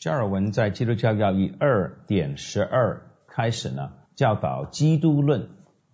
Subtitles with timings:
[0.00, 5.50] 加尔文在基督教要义二点十二开始呢，教导基督论。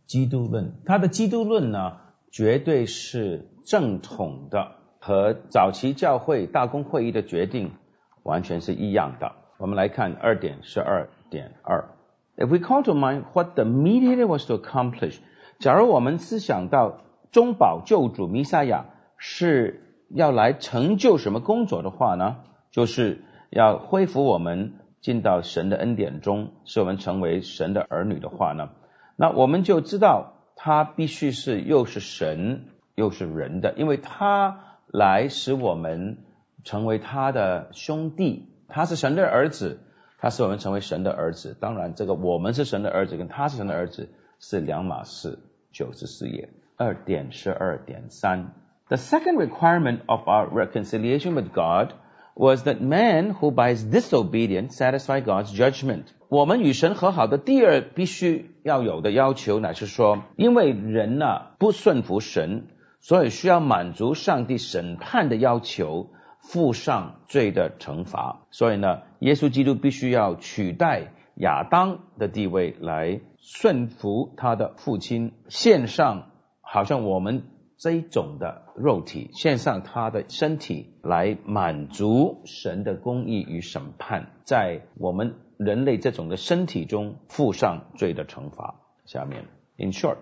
[0.07, 1.97] 基督论，他的基督论呢，
[2.31, 7.73] 绝对是正统的，和早期教会大公会议的决定
[8.23, 9.33] 完全是一样的。
[9.59, 11.87] 我们来看二点十二点二。
[12.37, 15.17] If we call to mind what the mediator was to accomplish，
[15.59, 17.01] 假如我们思想到
[17.33, 22.37] 中保救主弥撒亚是要来成就什么工作的话呢？
[22.71, 28.71] 就是要恢复我们进到神的恩典中，使我们成为神的儿女的话呢？
[29.17, 36.19] 那我们就知道他必须是又是神又是人的，因为他来使我们
[36.65, 39.81] 成为他的兄弟，他是神的儿子。
[40.19, 44.09] 他使我们成为神的儿子，当然，这个我们是神的儿子，跟他是神的儿子
[44.41, 45.39] 是两码事。
[45.73, 48.55] 九十四页二点十二点三
[48.89, 51.91] ，The second requirement of our reconciliation with God
[52.37, 56.05] was that man who buys disobedience satisfy God's judgment。
[56.29, 62.69] 我们与神和好的第二必须要有的要求，乃是说，因为人呐不顺服神，
[63.01, 66.11] 所以需要满足上帝审判的要求。
[66.39, 77.43] 负上罪的惩罚，所以呢，耶稣基督必须要取代亚当的地位来顺服他的父亲，献上好像我们
[77.79, 88.77] 这一种的肉体，献上他的身体来满足神的公义与审判，在我们人类这种的身体中负上罪的惩罚。
[89.05, 89.45] 下面
[89.77, 90.17] ，in short。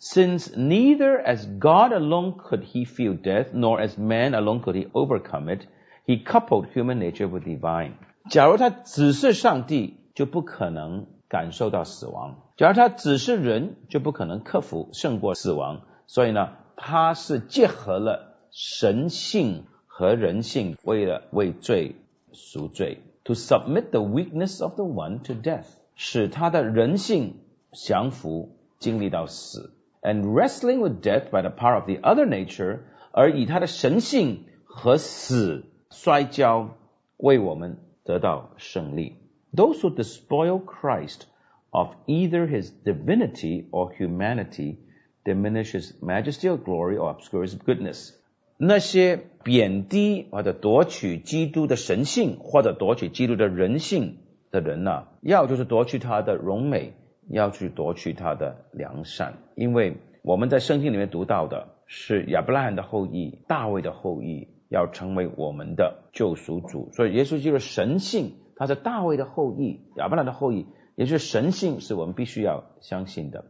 [0.00, 4.88] Since neither as God alone could he feel death, nor as man alone could he
[4.92, 5.66] overcome it,
[6.06, 7.92] he coupled human nature with divine.
[8.28, 15.82] 假如他只是上帝，就不可能感受到死亡；假如他只是人，就不可能克服胜过死亡。
[16.06, 21.95] 所以呢，他是结合了神性和人性，为了为罪
[22.31, 27.35] 赎罪，to submit the weakness of the one to death，使他的人性
[27.73, 29.73] 降服，经历到死。
[30.01, 32.79] and wrestling with death by the power of the other nature，
[33.11, 36.77] 而以他的神性和死摔跤，
[37.17, 39.17] 为我们得到胜利。
[39.53, 41.23] Those who despoil Christ
[41.71, 44.77] of either his divinity or humanity
[45.24, 48.10] Diminishes majesty or glory or obscures goodness。
[48.56, 54.18] 那些贬低或者夺取基督的神性，或者夺取基督的人性
[54.52, 56.92] 的人呢、要就是夺取他的荣美，
[57.28, 73.46] 要去夺取他的良善，因为我们在圣经里面读到的是亚伯拉罕的后裔、大卫的后裔要成为我们的救赎主，所以耶稣基督神性，他是大卫的后裔、亚伯拉罕的后裔，也就是神性是我们必须要相信的。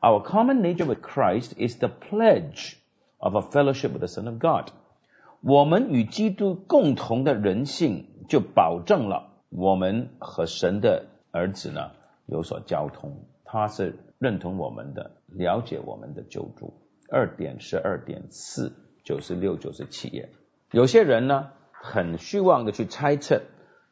[0.00, 2.76] Our common nature with Christ is the pledge
[3.18, 4.68] of a fellowship with the Son of God。
[5.40, 11.90] 我们与基督共同的人性，就保证了我们和神的儿子呢。
[12.26, 16.72] 有所交通，他是认同我们的，了解我们的救助。
[17.10, 18.72] 二点十二点四
[19.04, 20.30] 九十六九十七页，
[20.70, 23.42] 有些人呢很虚妄的去猜测，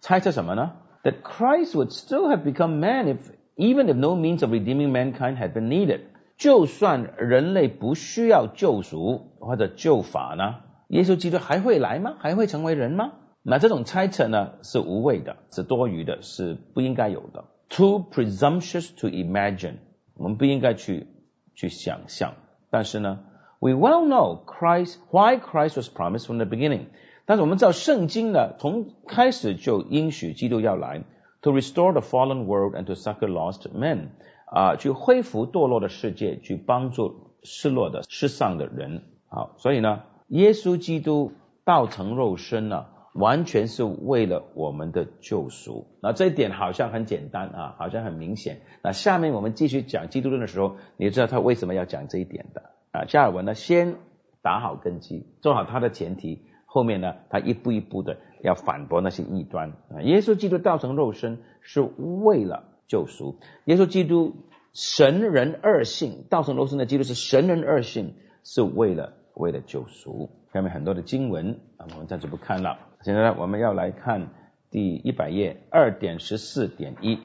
[0.00, 0.72] 猜测什么呢？
[1.02, 3.18] That Christ would still have become man if
[3.57, 6.01] even if no means of redeeming mankind had been needed。
[6.37, 10.57] 就算人类不需要救赎或者救法呢，
[10.89, 12.13] 耶稣基督还会来吗？
[12.19, 13.13] 还会成为人吗？
[13.41, 17.45] 那这种猜测呢是无谓的，是多余的，是不应该有的。
[17.69, 19.77] Too presumptuous to imagine，
[20.15, 21.07] 我们不应该去
[21.55, 22.35] 去想象。
[22.69, 23.21] 但是呢
[23.59, 26.85] ，We well know Christ why Christ was promised from the beginning。
[27.25, 31.03] 但是我们知道圣经呢，从开始就应许基督要来
[31.41, 34.09] ，to restore the fallen world and to succor lost men，
[34.45, 39.03] 啊，去恢复堕落的世界，去帮助失落的失丧的人。
[39.29, 41.33] 好，所以呢，耶稣基督
[41.63, 42.85] 道成肉身呢。
[43.13, 48.61] 完全是为了我们的救赎，那这一点好像很简单啊，好像很明显。
[48.83, 52.61] 那下面我们继续讲基督论的时候，你知道他为什么要讲这一点的
[52.91, 53.05] 啊？
[53.05, 53.95] 加尔文呢，先
[54.43, 56.43] 打好根基，做好他的前提，
[56.77, 60.03] 后面呢，他一步一步的要反驳那些异端啊。
[60.03, 64.35] 耶稣基督道成肉身是为了救赎，耶稣基督
[64.73, 68.13] 神人二性道成肉身的基督是神人二性，
[68.43, 70.29] 是为了为了救赎。
[70.53, 72.77] 下面很多的经文啊，我们暂时不看了。
[73.01, 74.29] 现在呢我们要来看
[74.69, 77.17] 第一百页二点十四点一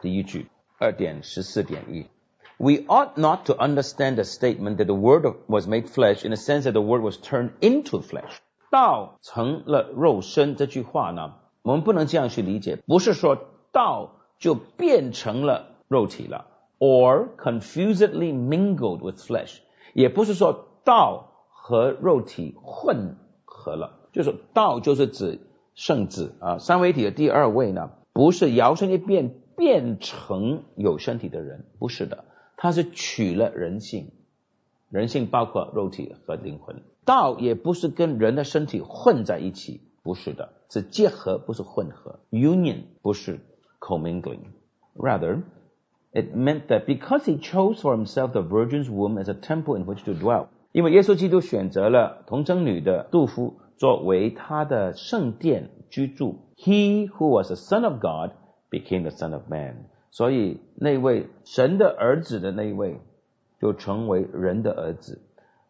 [0.00, 0.46] 第一句
[0.78, 2.06] 二点十四点一。
[2.56, 6.62] We ought not to understand the statement that the Word was made flesh in the sense
[6.62, 8.40] that the Word was turned into flesh。
[8.74, 13.38] 道成了肉身这句话呢，我们不能这样去理解，不是说
[13.70, 16.48] 道就变成了肉体了
[16.80, 19.58] ，or confusedly mingled with flesh，
[19.92, 24.00] 也不是说道和肉体混合了。
[24.12, 25.38] 就是道就是指
[25.76, 32.24] 圣子啊，三位一体的第二位呢，不是摇身一变变成有身体的人，不是的，
[32.56, 34.10] 他是取了人性，
[34.90, 43.39] 人性包括肉体和灵魂，道也不是跟人的身体混在一起，不是的，是结合，不是混合，union 不是
[43.79, 45.41] commingling，rather
[46.11, 49.85] it meant that because he chose for himself the virgin's womb as a temple in
[49.85, 53.59] which to dwell，因为耶稣基督选择了童贞女的杜夫。
[53.79, 56.35] 作为他的圣殿居住。
[56.57, 58.31] He who was the Son of God
[58.69, 59.85] became the Son of Man。
[60.11, 62.99] 所以那位神的儿子的那位，
[63.61, 65.21] 就成为人的儿子。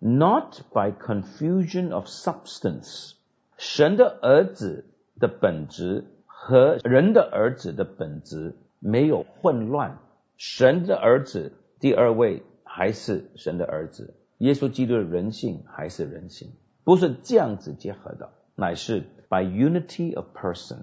[0.06, 3.12] Not by confusion of substance。
[3.56, 4.84] 神的儿子
[5.18, 9.98] 的本质和人的儿子的本质没有混乱。
[10.36, 14.14] 神的儿子第二位还是神的儿子。
[14.38, 16.52] 耶稣基督的人性还是人性。
[16.84, 20.80] 不是这样子结合的，乃是 by unity of person，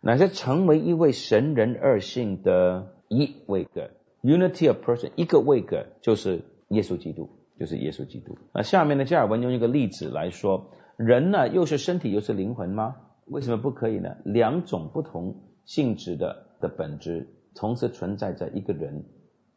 [0.00, 3.90] 乃是成为一位神人二性的一位格。
[4.22, 8.36] unity of person 一个位格就是耶稣基督，就是耶稣基督。
[8.52, 12.96] 那下面的加尔文用一个例子来说，人呢又是身体又是灵魂吗？
[13.26, 14.16] 为什么不可以呢？
[14.24, 19.04] 两种不同性质的的本质同时存在在一个人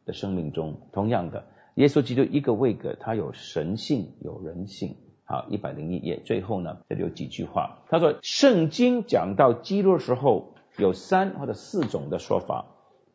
[0.04, 0.88] 的生命中。
[0.92, 1.44] 同样的，
[1.76, 4.96] 耶稣基督一个位格，他有神性有人性。
[5.24, 7.84] 好，一百零一页，最后呢，这里有几句话。
[7.88, 12.66] 他说，圣经讲到基督的时候，有三或者四种的说法。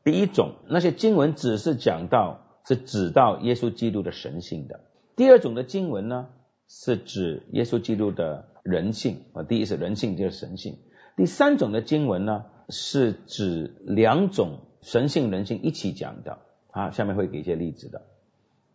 [0.05, 4.81] 第一种，那些经文只是讲到，是指到耶稣基督的神性的。
[5.15, 6.29] 第二种的经文呢，
[6.67, 9.43] 是指耶稣基督的人性啊。
[9.43, 10.77] 第一是人性，就是神性。
[11.15, 16.39] 第三种的经文呢，是指两种神性人性一起讲的。
[16.71, 18.01] 啊，下面会给一些例子的。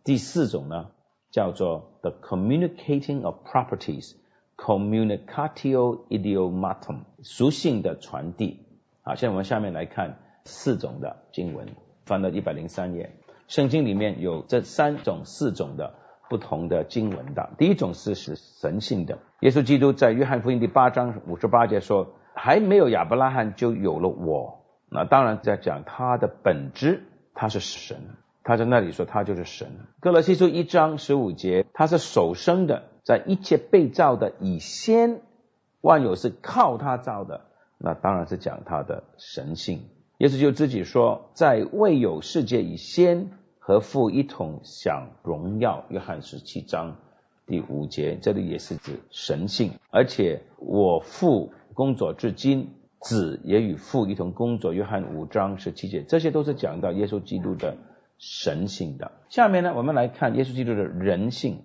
[0.03, 0.89] 第四种呢？
[1.29, 8.65] 叫做 the communicating of properties，communicatio idiomatum，属性的传递。
[9.01, 11.69] 好，现在我们下面来看四种的经文，
[12.05, 13.15] 翻到一百零三页。
[13.51, 15.93] 圣经里面有这三种、四种的
[16.29, 17.49] 不同的经文的。
[17.57, 24.63] 第一种是是神性的，耶稣基督在约翰福音第八章五十八节说，还没有亚伯拉罕就有了我。
[24.89, 27.03] 那当然在讲他的本质，
[27.33, 27.97] 他是神。
[28.41, 29.67] 他在那里说，他就是神。
[29.99, 35.19] 哥罗西书一章十五节，他是首生的，在一切被造的以先，
[35.81, 37.41] 万有是靠他造的，
[37.77, 39.89] 那当然是讲他的神性。
[40.19, 43.31] 耶稣就自己说，在未有世界以先，
[43.71, 45.85] 和父一同享荣耀。
[45.87, 46.97] 约翰十七章
[47.47, 49.71] 第五节，这里也是指神性。
[49.91, 54.73] 而且我父工作至今，子也与父一同工作。
[54.73, 57.77] 约翰五章十七节，这些都是讲到耶稣基督的。
[58.17, 61.61] 神性的，下面呢，我们来看耶稣基督的人性。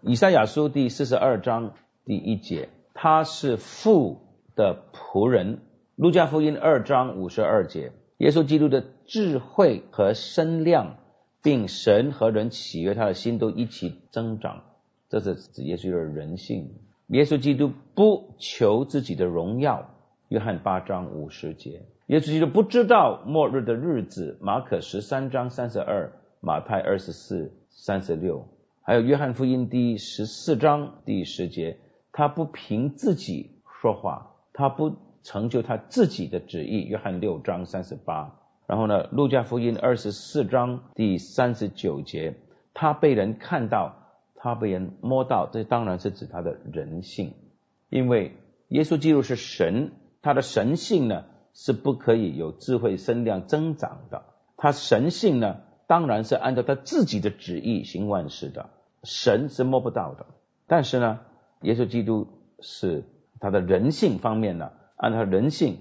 [0.00, 1.74] 以赛亚书第四十二章
[2.06, 4.22] 第一节，他是父
[4.54, 5.58] 的仆人。
[5.96, 10.96] 路加福音二章五十二节，耶稣基督的智慧和身量，
[11.42, 14.64] 并神和人喜悦他的心都一起增长。
[15.08, 16.70] 这是指耶稣的人性。
[17.08, 19.90] 耶稣基督不求自己的荣耀。
[20.28, 21.86] 约翰八章五十节。
[22.08, 28.46] 耶稣基督不知道末日的日子，马可十三章三十二，马太二十四三十六，
[28.82, 31.78] 还有约翰福音第十四章第十节，
[32.12, 36.84] 他不凭自己说话，他不成就他自己的旨意。
[36.84, 38.37] 约翰六章三十八，
[38.68, 42.36] 然后呢，路加福音二十四章第三十九节，
[42.74, 43.96] 他被人看到，
[44.36, 47.34] 他被人摸到，这当然是指他的人性，
[47.88, 48.36] 因为
[48.68, 51.24] 耶稣基督是神，他的神性呢？
[51.54, 54.22] 是不可以有智慧声量增长的。
[54.56, 55.56] 他神性呢，
[55.88, 58.70] 当然是按照他自己的旨意行万事的。
[59.02, 60.26] 神是摸不到的，
[60.68, 61.18] 但是呢，
[61.62, 62.28] 耶稣基督
[62.60, 63.02] 是
[63.40, 65.78] 他的人性方面呢，按照人性，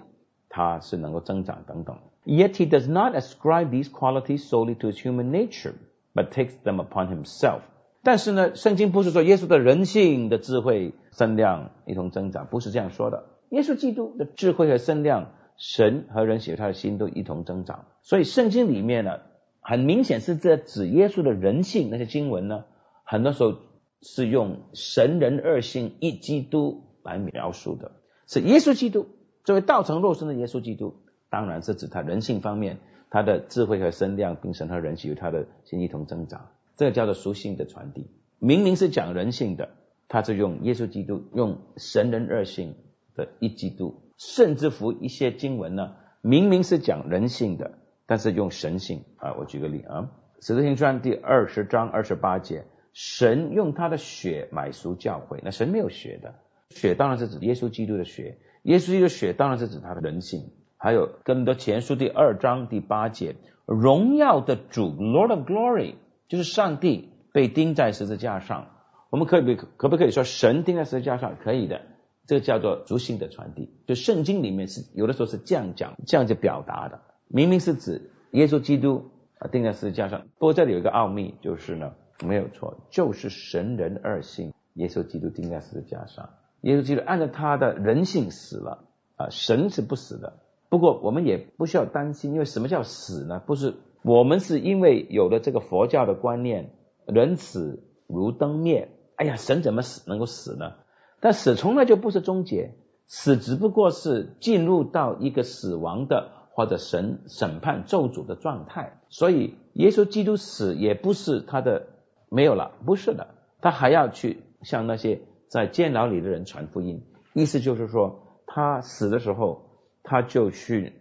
[0.49, 1.99] 他是能够增长等等。
[2.27, 5.73] Yet he does not ascribe these qualities solely to his human nature,
[6.13, 7.61] but takes them upon himself.
[8.03, 13.23] 但是呢，圣经不是说耶稣的人性的智慧声量一同增长，不是这样说的。
[13.49, 15.31] 耶稣基督的智慧和声量。
[15.59, 19.21] 神和人写他的心都一同增长，所以圣经里面呢，
[19.59, 21.89] 很明显是在指耶稣的人性。
[21.89, 22.65] 那些经文呢，
[23.03, 23.55] 很多时候
[24.03, 27.93] 是用神人二性一基督来描述的，
[28.27, 29.07] 是耶稣基督
[29.45, 30.97] 作为道成肉身的耶稣基督，
[31.29, 32.79] 当然是指他人性方面，
[33.09, 38.09] 他的智慧和身量，并神和人性与他的心一同增长，这个叫做属性的传递。
[38.39, 39.69] 明明是讲人性的，
[40.07, 42.75] 他是用耶稣基督，用神人二性
[43.15, 44.03] 的一基督。
[44.17, 49.35] 甚至乎一些经文呢，明明是讲人性的，但是用神性啊。
[49.35, 50.09] 我举个例啊，
[50.45, 56.33] 《使徒行传》第二十章二十八节，神用他的血买赎教会，那神没有血的，
[56.71, 60.49] 血当然是指耶稣基督的血，耶稣基督的血当然是指他的人性。
[60.77, 65.95] 还有更多前书第二章第八节，荣耀的主 Lord of Glory
[66.27, 68.67] 就是上帝被钉在十字架上。
[69.09, 71.35] 我们可以可不可以说神钉在十字架上？
[71.43, 71.81] 可以的，
[72.27, 73.73] 这个叫做属性的传递。
[73.87, 80.27] 就圣经里面是有的时候是这样讲，这样就表达的，明明是指耶稣基督啊钉在十字架上。
[80.37, 81.93] 不过这里有一个奥秘，就是呢
[82.23, 86.29] 没有错，就是神人二性，耶稣基督钉在十字架上，
[86.61, 88.83] 耶稣基督按照他的人性死了
[89.15, 90.41] 啊，神是不死的。
[90.69, 93.41] 不过我们也不需要担心，因为什么叫死呢？
[93.45, 96.73] 不是我们是因为有了这个佛教的观念，
[97.05, 98.89] 人死如灯灭。
[99.15, 100.73] 哎呀，神怎么死能够死呢？
[101.21, 102.75] 但死从来就不是终结，
[103.07, 108.99] 死只不过是进入到一个死亡的或者神审判咒诅的状态。
[109.09, 111.87] 所以耶稣基督死也不是他的
[112.29, 113.27] 没有了，不是的，
[113.61, 117.03] 他还要去向那些在监牢里的人传福音。
[117.33, 119.63] 意思就是说，他死的时候。
[120.09, 120.93] 他就去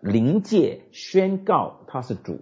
[0.00, 2.40] 临界宣告他是主，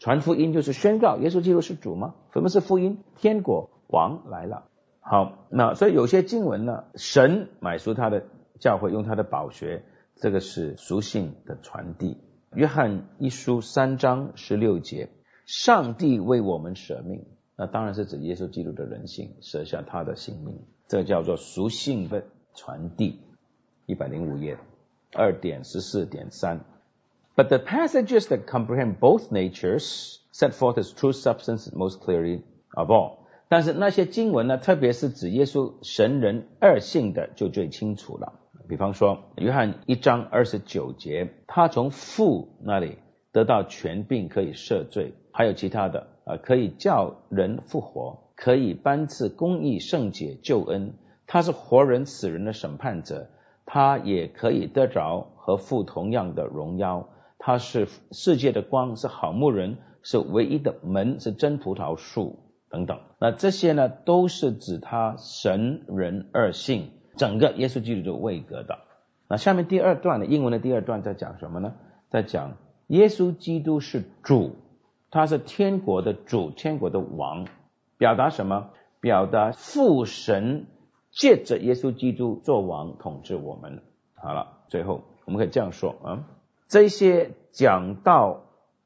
[0.00, 2.16] 传福音就是宣告耶稣基督是主吗？
[2.32, 2.98] 什么是福音？
[3.14, 4.64] 天国王来了。
[4.98, 8.24] 好，那所以有些经文呢，神买赎他的
[8.58, 9.84] 教会，用他的宝血，
[10.16, 12.16] 这个是属性的传递。
[12.52, 15.10] 约翰一书三章十六节，
[15.46, 20.58] 上帝为我们舍命，那当然是指耶稣基督的人性，舍下他的性命，
[20.88, 23.20] 这叫做属性的传递。
[23.86, 24.58] 一百零五页。
[25.14, 26.64] 二点十四点三
[27.36, 32.42] ，But the passages that comprehend both natures set forth His true substance most clearly
[32.74, 33.18] of all。
[33.48, 38.40] 但是那些经文呢，特别是指耶稣神人二性的，就最清楚了。
[38.66, 42.98] 比方说，约翰一章二十九节，他从父那里
[43.30, 50.94] 得到权柄，可以赦罪，还有其他的啊，可以叫人复活，可以颁赐公义、圣洁、救恩。
[51.26, 53.28] 他是活人死人的审判者。
[53.66, 57.08] 他也可以得着和父同样的荣耀。
[57.38, 62.38] 他是世界的光，是好牧人，是唯一的门，是真葡萄树
[62.70, 63.00] 等等。
[63.18, 68.78] 那这些呢，都是指他神人二性，整个耶稣基督的位格的。
[69.28, 71.74] 那下面第二段的英文的第二段在讲什么呢？
[72.10, 72.56] 在讲
[72.86, 74.56] 耶稣基督是主，
[75.10, 77.46] 他是天国的主，天国的王，
[77.98, 78.70] 表达什么？
[79.00, 80.66] 表达父神。
[81.14, 83.82] 借着耶稣基督做王统治我们，
[84.14, 86.24] 好了，最后我们可以这样说啊，
[86.66, 88.42] 这些讲到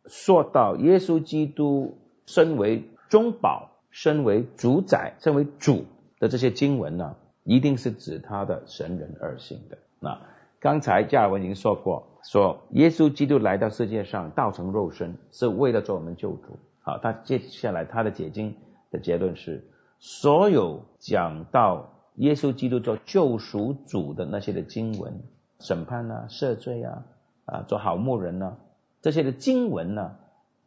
[0.06, 5.86] 说到耶稣基督身为中保、身为主宰、身为主
[6.20, 9.78] 的这些经文呢，一定是指他的神人二性的。
[9.98, 10.20] 那
[10.60, 16.58] 刚才加尔文已经说过，说耶稣基督来到世界上道成肉身，是为了做我们救主。
[16.82, 18.54] 好，他接下来他的解经
[18.90, 19.66] 的结论是，
[19.98, 21.94] 所有讲到。
[22.18, 25.22] 耶稣基督做救赎主的那些的经文，
[25.60, 27.04] 审判啊、赦罪啊、
[27.44, 28.56] 啊做好牧人呢，
[29.02, 30.16] 这些的经文呢，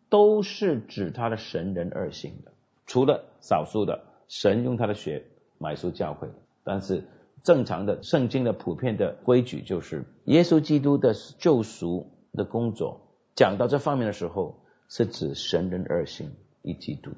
[0.10, 2.54] 都是指他的神人二性的。
[2.86, 5.26] 除了少数的神用他的血
[5.58, 6.30] 买赎教会，
[6.64, 7.04] 但是
[7.44, 13.02] 正常的圣经的普遍的规矩就是，耶稣基督的救赎的工作
[13.36, 14.56] 讲到这方面的时候，
[14.88, 16.32] 是指神人二性
[16.62, 17.12] 一基督。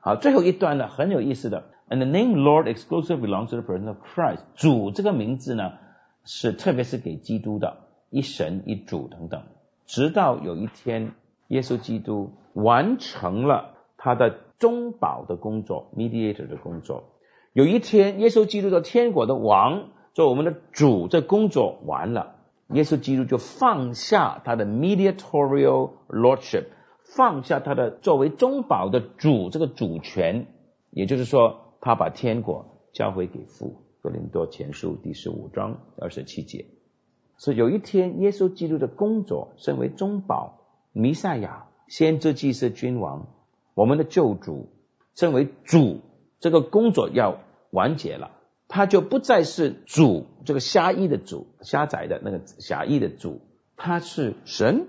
[0.00, 1.70] 好，最后一段呢很有意思的。
[1.86, 4.40] And the name Lord exclusively belongs to the person of Christ。
[4.54, 5.72] 主这个名字呢，
[6.24, 7.76] 是特别是给基督的，
[8.08, 9.42] 一神一主等等。
[9.84, 11.12] 直到有一天，
[11.48, 17.10] 耶稣基督完成了他的中保的工作，mediator 的工作。
[17.52, 22.36] 有一天，耶稣基督的天国的王，做我们的主，这工作完了，
[22.68, 26.64] 耶稣基督就放下他的 mediatorial lordship，
[27.14, 30.46] 放下他的作为中保的主这个主权，
[30.90, 31.60] 也就是说。
[31.84, 36.64] 他把天国交回给父，哥林多前书第十五章二十七节。
[37.36, 40.62] 所以有一天，耶稣基督的工作，身为中保、
[40.92, 43.26] 弥赛亚、先知、祭司、君王，
[43.74, 44.70] 我们的救主，
[45.14, 46.00] 身为主，
[46.40, 48.30] 这个工作要完结了，
[48.66, 53.42] 他就不再是主，这个狭义的主，狭窄的那个狭义的主，
[53.76, 54.86] 他是神，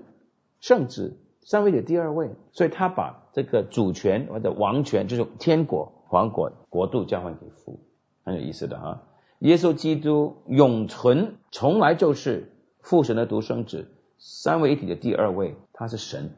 [0.62, 5.92] 圣子，三位的第二位，所以他把这个主权或者王权，就是天国。
[6.10, 7.80] 王国国度交换给父，
[8.24, 9.04] 很有意思的哈。
[9.40, 16.32] 耶稣基督永存，从来就是父神的独生子，三位一体的第二位，他是神，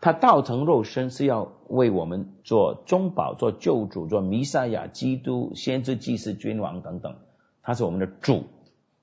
[0.00, 7.16] 他道成肉身是要为我们做中保、做救主、做弥赛亚、基督、先知、祭司、君王等等，
[7.62, 8.44] 他是我们的主。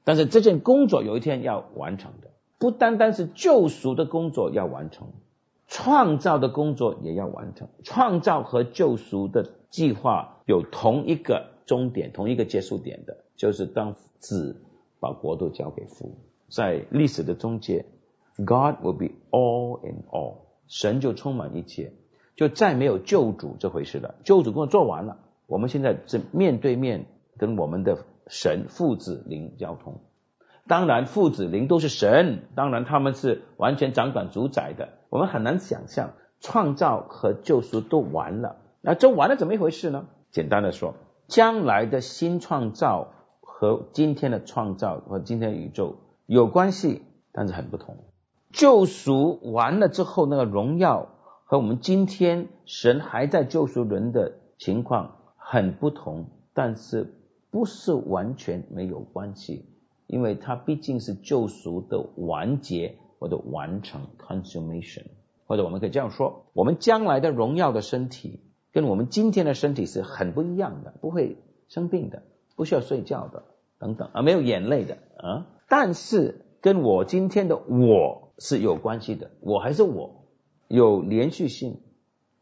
[0.06, 2.30] 但是这件工作有一天要完成的，
[2.60, 5.10] 不单单是救赎的工作要完成，
[5.68, 9.50] 创造的工作也要完成，创造和救赎的。
[9.74, 14.62] 计划有同一个终点，同一个结束点的，就是当子
[15.00, 16.16] 把国度交给父，
[16.48, 17.86] 在历史的中间
[18.38, 21.92] ，God will be all in all，神就充满一切，
[22.36, 24.14] 就再没有救主这回事了。
[24.24, 27.08] 救主工作做完了，我们现在是面对面
[27.40, 30.02] 跟我们的神父子灵交通。
[30.68, 34.90] 当然，父子灵都是神，当然他们是完全掌管主宰的。
[35.10, 40.08] 我们很难想象创造和救赎都完了，那这完了怎么一回事呢？
[40.30, 40.96] 简单的说，
[41.30, 47.96] 将来的新创造和今天的创造和今天的宇宙有关系，但是很不同。
[48.52, 51.08] 救赎完了之后，那个荣耀
[51.46, 57.14] 和我们今天神还在救赎人的情况很不同，但是
[57.52, 59.70] 不是完全没有关系。
[60.08, 65.06] 因为它毕竟是救赎的完结或者完成 （consummation），
[65.48, 68.42] 或者我们可以这样说：我们将来的荣耀的身体
[68.74, 71.38] 跟我们今天的身体是很不一样的，不会
[71.70, 72.24] 生病的，
[72.56, 73.44] 不需要睡觉的，
[73.80, 75.48] 等等啊，没有眼泪的啊。
[75.70, 80.26] 但是跟我今天的我是有关系的，我还是我，
[80.68, 81.82] 有连续性，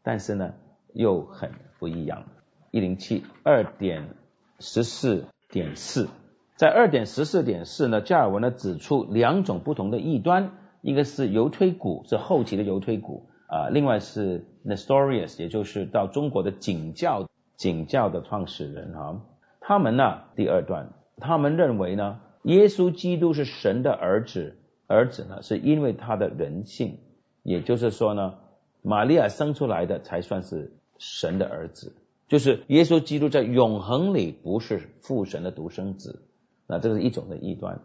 [0.02, 0.54] 但是呢
[0.94, 2.24] 又很不一样。
[2.70, 4.16] 一零七二点
[4.58, 6.08] 十四点四。
[6.56, 17.28] 在二点十四点四呢，加尔文呢指出两种不同的异端，一个是犹推骨，是后期的犹推骨啊，另外是 Nestorius，也就是到中国的景教
[17.58, 19.20] 景教的创始人哈，
[19.60, 24.56] 他们呢第二段，他们认为呢，耶稣基督是神的儿子，
[24.86, 27.00] 儿子呢是因为他的人性，
[27.42, 28.36] 也就是说呢，
[28.80, 31.94] 玛利亚生出来的才算是神的儿子，
[32.28, 36.22] 就是耶稣基督在永恒里不是父神的独生子。
[36.66, 37.82] 那这是一种的异端。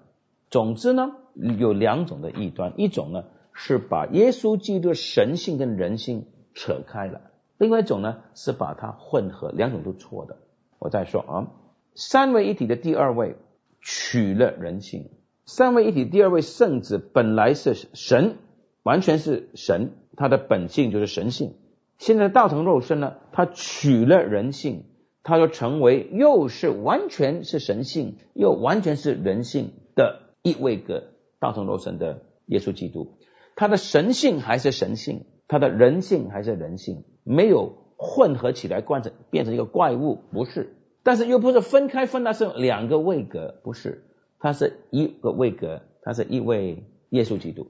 [0.50, 3.26] 总之呢，有两种的异端，一种呢
[3.60, 7.22] 是把耶稣基督的神性跟人性扯开了，
[7.58, 10.38] 另外一种呢是把它混合，两种都错的。
[10.78, 11.48] 我再说啊，
[11.96, 13.36] 三位一体的第二位
[13.82, 15.10] 取了人性，
[15.46, 18.38] 三位一体第二位圣子本来是神，
[18.84, 21.56] 完全是神，他的本性就是神性。
[21.98, 24.86] 现在道成肉身呢，他取了人性。
[25.24, 33.17] 他就成为又是完全是神性，又完全是人性的一位个道成肉身的耶稣基督。
[33.58, 40.76] 他的神性还是神性，他的人性还是人性，没有混合起来，变成变成一个怪物，不是。
[41.04, 44.04] 但是又不是分开分，那是两个位格，不是。
[44.40, 47.68] 他是一个位格，他是一位耶稣基督。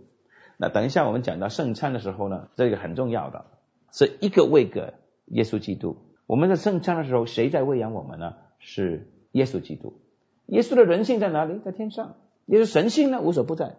[0.58, 3.46] 那等一下我们讲到圣餐的时候呢，这个很重要的，
[3.94, 4.94] 是一个位格
[5.28, 5.96] 耶稣基督。
[6.26, 8.34] 我们在圣餐的时候，谁在喂养我们呢？
[8.60, 10.02] 是耶稣基督。
[10.48, 11.62] 耶稣的人性在哪里？
[11.64, 12.16] 在天上。
[12.48, 13.22] 耶稣神性呢？
[13.22, 13.78] 无所不在。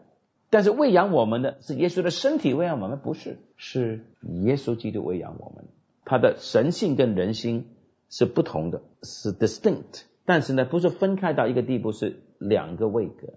[0.50, 4.04] 但是喂养我们的是耶稣的身体喂养我们，不是，是
[4.42, 5.64] 耶稣基督喂养我们。
[6.04, 7.66] 他的神性跟人心
[8.08, 10.02] 是不同的，是 distinct。
[10.24, 13.34] 但是呢，不是分开到一个地步，是两个位格。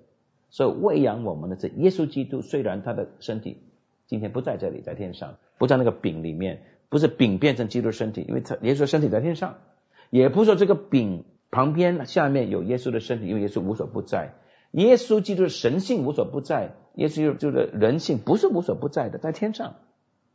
[0.50, 3.58] 所以喂养我们的是耶稣基督，虽然他的身体
[4.08, 6.64] 今天不在这里，在天上，不在那个饼里面。
[6.90, 9.54] 不是饼变成基督身体，因为他耶稣身体在天上；
[10.10, 14.34] 也不是说这个饼旁边下面有耶稣的身体，因为耶稣无所不在。
[14.72, 19.76] 耶稣基督的神性无所不在，耶稣就是人性不是无所不在的，在天上。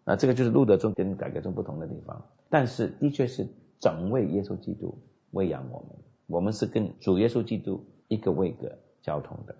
[0.05, 2.27] 啊，这个就是路德宗跟改革中不同的地方。
[2.49, 3.49] 但是的确是
[3.81, 4.99] 整位耶稣基督
[5.33, 5.89] 喂养我们，
[6.29, 9.57] 我们是跟主耶稣基督一个位格交通的。